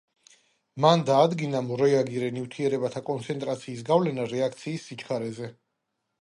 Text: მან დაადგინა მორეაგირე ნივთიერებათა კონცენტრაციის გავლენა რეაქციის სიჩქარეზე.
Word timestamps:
მან 0.85 1.01
დაადგინა 1.09 1.61
მორეაგირე 1.67 2.31
ნივთიერებათა 2.37 3.03
კონცენტრაციის 3.11 3.85
გავლენა 3.91 4.27
რეაქციის 4.33 4.89
სიჩქარეზე. 4.91 5.53